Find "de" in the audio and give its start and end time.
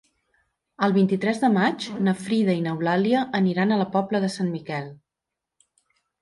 1.43-1.51, 4.25-4.31